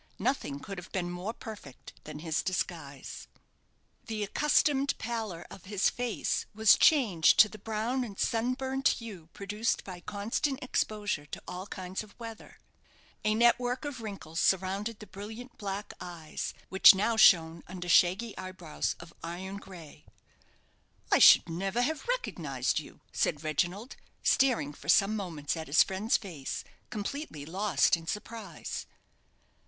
[0.17, 3.27] Nothing could have been more perfect than his disguise.
[4.07, 9.83] The accustomed pallor of his face was changed to the brown and sunburnt hue produced
[9.83, 12.57] by constant exposure to all kinds of weather.
[13.23, 18.95] A network of wrinkles surrounded the brilliant black eyes, which now shone under shaggy eyebrows
[18.99, 20.03] of iron grey.
[21.11, 26.17] "I should never have recognized you," said Reginald, staring for some moments at his friend's
[26.17, 28.87] face, completely lost in surprise.